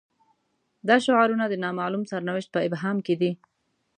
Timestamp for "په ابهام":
2.51-2.97